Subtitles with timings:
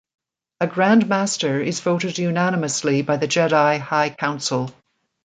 [0.61, 4.73] A Grand Master is voted unanimously by the Jedi High Council.